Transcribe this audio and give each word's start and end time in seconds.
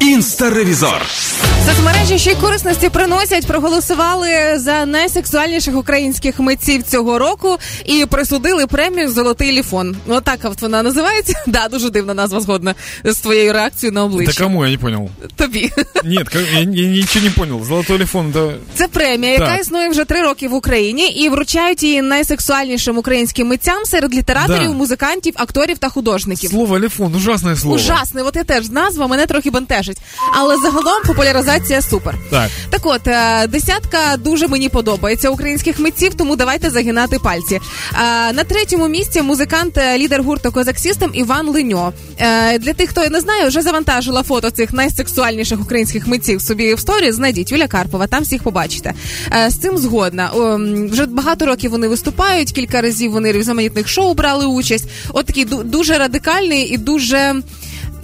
Інстаревізор. 0.00 1.02
Соцмережі 1.66 2.18
ще 2.18 2.30
й 2.30 2.34
корисності 2.34 2.88
приносять. 2.88 3.46
Проголосували 3.46 4.28
за 4.56 4.86
найсексуальніших 4.86 5.76
українських 5.76 6.38
митців 6.40 6.82
цього 6.82 7.18
року 7.18 7.56
і 7.84 8.06
присудили 8.06 8.66
премію 8.66 9.10
Золотий 9.10 9.52
ліфон. 9.52 9.96
Отак 10.08 10.38
от 10.44 10.62
вона 10.62 10.82
називається. 10.82 11.32
Да, 11.46 11.68
дуже 11.68 11.90
дивна 11.90 12.14
назва 12.14 12.40
згодна 12.40 12.74
з 13.04 13.16
твоєю 13.16 13.52
реакцією 13.52 13.94
на 13.94 14.04
обличчя. 14.04 14.32
Да 14.38 14.44
кому 14.44 14.64
я 14.66 14.70
не 14.72 14.78
понял? 14.78 15.08
Тобі 15.36 15.68
ка- 15.68 15.82
я, 16.04 16.24
я 16.60 16.64
ничего 16.64 17.24
не 17.24 17.30
понял. 17.30 17.64
Золотой 17.64 17.96
телефон, 17.96 18.30
да. 18.32 18.50
це 18.74 18.88
премія, 18.88 19.32
яка 19.32 19.46
Так. 19.46 19.60
існує 19.60 19.88
вже 19.88 20.04
три 20.04 20.22
роки 20.22 20.48
в 20.48 20.54
Україні, 20.54 21.08
і 21.08 21.28
вручають 21.28 21.82
її 21.82 22.02
найсексуальнішим 22.02 22.98
українським 22.98 23.46
митцям 23.48 23.84
серед 23.84 24.14
літераторів, 24.14 24.68
Да. 24.68 24.74
музикантів, 24.74 25.32
акторів 25.36 25.78
та 25.78 25.88
художників. 25.88 26.50
Слово 26.50 26.74
телефон, 26.74 27.14
ужасное 27.14 27.56
слово. 27.56 27.76
Ужасне, 27.76 28.22
от 28.22 28.36
я 28.36 28.44
теж 28.44 28.68
назва 28.70 29.06
мене 29.06 29.26
трохи 29.26 29.50
бентежить. 29.50 29.98
Але 30.34 30.56
загалом 30.56 31.02
популяризація 31.06 31.47
супер. 31.90 32.14
Так. 32.30 32.50
Так 32.70 32.80
от, 32.86 33.06
е, 33.08 33.46
десятка 33.46 33.98
дуже 34.18 34.48
мені 34.48 34.68
подобається 34.68 35.30
українських 35.30 35.78
митців, 35.78 36.14
тому 36.14 36.36
давайте 36.36 36.70
загинати 36.70 37.18
пальці. 37.18 37.54
Е, 37.54 38.32
На 38.32 38.44
третьому 38.44 38.88
місці 38.88 39.22
музикант, 39.22 39.78
е, 39.78 39.98
лідер 39.98 40.22
гурту 40.22 40.52
Козак 40.52 40.78
Сістем 40.78 41.10
Іван 41.14 41.48
Леньо. 41.48 41.92
Для 42.60 42.72
тих, 42.72 42.90
хто 42.90 43.08
не 43.08 43.20
знає, 43.20 43.46
вже 43.48 43.62
завантажила 43.62 44.22
фото 44.22 44.50
цих 44.50 44.72
найсексуальніших 44.72 45.60
українських 45.60 46.06
митців 46.06 46.42
собі 46.42 46.74
в 46.74 46.80
сторі. 46.80 47.12
Знайдіть 47.12 47.52
Юля 47.52 47.66
Карпова, 47.66 48.06
там 48.06 48.22
всіх 48.22 48.42
побачите. 48.42 48.94
З 49.48 49.54
цим 49.54 49.78
згодна. 49.78 50.30
Вже 50.90 51.06
багато 51.06 51.46
років 51.46 51.70
вони 51.70 51.88
виступають, 51.88 52.52
кілька 52.52 52.80
разів 52.80 53.12
вони 53.12 53.32
в 53.32 53.36
різноманітних 53.36 53.88
шоу 53.88 54.14
брали 54.14 54.46
участь. 54.46 54.84
От 55.12 55.26
такий 55.26 55.46
ду- 55.46 55.64
дуже 55.64 55.98
радикальний 55.98 56.62
і 56.62 56.76
дуже. 56.78 57.34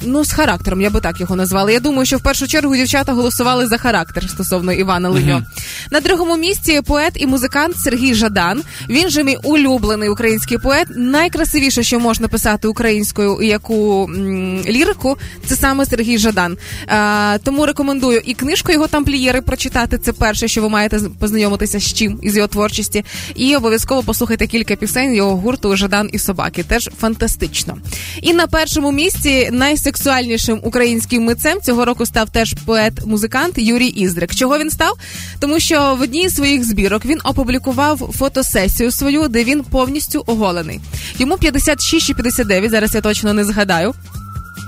Ну, 0.07 0.25
з 0.25 0.33
характером, 0.33 0.81
я 0.81 0.91
би 0.91 1.01
так 1.01 1.21
його 1.21 1.37
назвала. 1.37 1.71
Я 1.71 1.81
думаю, 1.81 2.07
що 2.07 2.17
в 2.17 2.21
першу 2.21 2.47
чергу 2.47 2.77
дівчата 2.77 3.13
голосували 3.13 3.67
за 3.67 3.79
характер 3.79 4.31
стосовно 4.31 4.73
Івана 4.73 5.09
Леньо. 5.09 5.43
На 5.91 6.01
другому 6.01 6.37
місці 6.37 6.81
поет 6.87 7.13
і 7.17 7.27
музикант 7.27 7.77
Сергій 7.77 8.15
Жадан. 8.15 8.63
Він 8.89 9.09
же 9.09 9.25
мій 9.25 9.37
улюблений 9.43 10.09
український 10.09 10.59
поет. 10.59 10.87
Найкрасивіше, 10.97 11.83
що 11.83 12.01
можна 12.01 12.29
писати 12.29 12.69
українською 12.69 13.43
яку 13.43 14.05
м, 14.05 14.61
лірику, 14.69 15.19
це 15.47 15.57
саме 15.57 15.87
Сергій 15.87 16.19
Жадан. 16.19 16.57
А, 16.87 17.39
тому 17.45 17.67
рекомендую 17.67 18.21
і 18.25 18.35
книжку 18.35 18.73
його 18.73 18.87
тамплієри 18.87 19.41
прочитати. 19.41 19.99
Це 19.99 20.13
перше, 20.13 20.49
що 20.49 20.63
ви 20.63 20.69
маєте 20.69 21.01
познайомитися 21.21 21.81
з 21.81 21.95
чим 21.95 22.19
із 22.23 22.37
його 22.37 22.49
творчості. 22.49 23.05
І 23.35 23.57
обов'язково 23.57 24.03
послухайте 24.03 24.47
кілька 24.47 24.77
пісень 24.77 25.15
його 25.15 25.37
гурту 25.37 25.77
Жадан 25.77 26.11
і 26.13 26.19
собаки. 26.19 26.63
Теж 26.63 26.91
фантастично. 27.01 27.77
І 28.23 28.33
на 28.33 28.47
першому 28.47 28.93
місці 28.93 29.51
найсексуальнішим 29.95 30.61
українським 30.63 31.25
митцем 31.25 31.61
цього 31.61 31.85
року 31.85 32.07
став 32.07 32.31
теж 32.31 32.55
поет-музикант 32.67 33.53
Юрій 33.57 33.87
Іздрик. 33.87 34.35
Чого 34.35 34.59
він 34.59 34.71
став? 34.71 34.97
Тому 35.41 35.61
що 35.61 35.95
в 35.95 36.01
одній 36.01 36.29
з 36.29 36.35
своїх 36.35 36.65
збірок 36.65 37.05
він 37.05 37.19
опублікував 37.25 38.11
фотосесію 38.19 38.91
свою, 38.91 39.29
де 39.29 39.45
він 39.45 39.65
повністю 39.65 40.25
оголений. 40.27 40.81
Йому 41.19 41.37
56 41.37 42.07
чи 42.07 42.15
59, 42.15 42.71
зараз 42.71 42.95
я 42.95 43.01
точно 43.01 43.33
не 43.33 43.45
згадаю. 43.45 43.95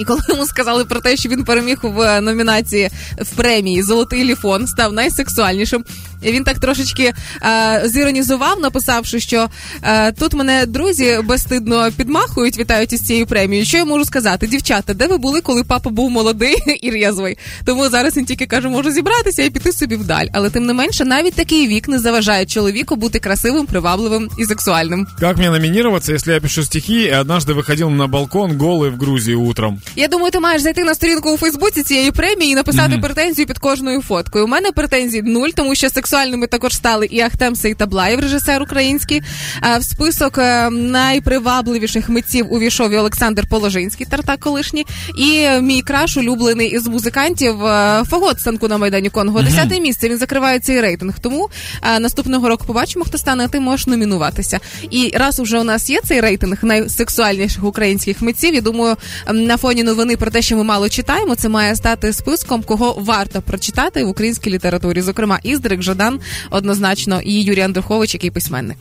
І 0.00 0.04
коли 0.04 0.20
йому 0.28 0.46
сказали 0.46 0.84
про 0.84 1.00
те, 1.00 1.16
що 1.16 1.28
він 1.28 1.44
переміг 1.44 1.78
в 1.82 2.20
номінації 2.20 2.90
в 3.18 3.36
премії 3.36 3.82
Золотий 3.82 4.24
ліфон, 4.24 4.66
став 4.66 4.92
найсексуальнішим. 4.92 5.84
І 6.21 6.31
він 6.31 6.43
так 6.43 6.59
трошечки 6.59 7.13
е, 7.43 7.81
зіронізував, 7.85 8.59
написавши, 8.59 9.19
що 9.19 9.49
е, 9.83 10.11
тут 10.11 10.33
мене 10.33 10.65
друзі 10.65 11.19
безстидно 11.23 11.91
підмахують, 11.97 12.57
вітають 12.57 12.93
із 12.93 13.01
цією 13.01 13.25
премією. 13.25 13.65
Що 13.65 13.77
я 13.77 13.85
можу 13.85 14.05
сказати? 14.05 14.47
Дівчата, 14.47 14.93
де 14.93 15.07
ви 15.07 15.17
були, 15.17 15.41
коли 15.41 15.63
папа 15.63 15.89
був 15.89 16.11
молодий 16.11 16.55
і 16.81 16.91
рєзвий? 16.91 17.37
Тому 17.65 17.89
зараз 17.89 18.17
він 18.17 18.25
тільки 18.25 18.45
каже, 18.45 18.69
можу 18.69 18.91
зібратися 18.91 19.43
і 19.43 19.49
піти 19.49 19.71
собі 19.71 19.95
вдаль. 19.95 20.25
Але 20.33 20.49
тим 20.49 20.65
не 20.65 20.73
менше, 20.73 21.05
навіть 21.05 21.33
такий 21.33 21.67
вік 21.67 21.87
не 21.87 21.99
заважає 21.99 22.45
чоловіку 22.45 22.95
бути 22.95 23.19
красивим, 23.19 23.65
привабливим 23.65 24.29
і 24.39 24.45
сексуальним. 24.45 25.07
Как 25.19 25.37
мне 25.37 25.49
номинироваться, 25.49 26.13
если 26.13 26.33
я 26.33 26.39
пишу 26.39 26.63
стихи 26.63 27.03
и 27.03 27.09
однажды 27.09 27.53
выходил 27.53 27.89
на 27.89 28.07
балкон 28.07 28.57
голый 28.57 28.89
в 28.89 28.97
Грузии 28.97 29.33
утром? 29.33 29.81
Я 29.95 30.07
думаю, 30.07 30.31
ти 30.31 30.39
маєш 30.39 30.61
зайти 30.61 30.83
на 30.83 30.95
сторінку 30.95 31.31
у 31.31 31.37
Фейсбуці 31.37 31.83
цієї 31.83 32.11
премії 32.11 32.51
і 32.51 32.55
написати 32.55 32.97
претензію 32.97 33.47
під 33.47 33.57
кожною 33.57 34.01
фоткою. 34.01 34.45
У 34.45 34.47
мене 34.47 34.71
претензій 34.71 35.21
нуль, 35.21 35.49
тому 35.55 35.75
що 35.75 35.89
сексуальними 36.06 36.46
також 36.46 36.74
стали 36.74 37.06
і 37.06 37.20
Ахтем 37.20 37.56
Сейтаблаєв, 37.56 38.20
режисер 38.20 38.62
український. 38.62 39.22
А 39.60 39.78
в 39.78 39.84
список 39.84 40.38
е, 40.38 40.70
найпривабливіших 40.70 42.08
митців 42.08 42.52
увійшов 42.52 42.92
і 42.92 42.96
Олександр 42.96 43.46
Положинський, 43.48 44.06
тартак 44.06 44.40
колишній, 44.40 44.86
і 45.18 45.48
мій 45.60 45.82
краш 45.82 46.16
улюблений 46.16 46.68
із 46.68 46.86
музикантів 46.86 47.66
е, 47.66 48.02
Фагот 48.10 48.40
станку 48.40 48.68
на 48.68 48.78
майдані 48.78 49.10
Конго. 49.10 49.42
Десяте 49.42 49.80
місце. 49.80 50.08
Він 50.08 50.18
закриває 50.18 50.58
цей 50.58 50.80
рейтинг. 50.80 51.18
Тому 51.18 51.48
е, 51.82 52.00
наступного 52.00 52.48
року 52.48 52.64
побачимо, 52.66 53.04
хто 53.04 53.18
стане. 53.18 53.44
а 53.44 53.48
Ти 53.48 53.60
можеш 53.60 53.86
номінуватися. 53.86 54.60
І 54.90 55.12
раз 55.14 55.40
уже 55.40 55.58
у 55.60 55.64
нас 55.64 55.90
є 55.90 56.00
цей 56.04 56.20
рейтинг 56.20 56.58
найсексуальніших 56.62 57.64
українських 57.64 58.22
митців, 58.22 58.54
я 58.54 58.60
думаю, 58.60 58.96
на 59.32 59.56
фоні 59.56 59.82
новини 59.82 60.16
про 60.16 60.30
те, 60.30 60.42
що 60.42 60.56
ми 60.56 60.64
мало 60.64 60.88
читаємо, 60.88 61.34
це 61.34 61.48
має 61.48 61.76
стати 61.76 62.12
списком, 62.12 62.62
кого 62.62 62.94
варто 62.98 63.42
прочитати 63.42 64.04
в 64.04 64.08
українській 64.08 64.50
літературі. 64.50 65.02
Зокрема, 65.02 65.38
Іздрик, 65.42 65.82
Жадан, 65.96 66.20
однозначно, 66.50 67.20
і 67.20 67.42
Юрій 67.42 67.60
Андрухович, 67.60 68.14
який 68.14 68.30
письменник. 68.30 68.76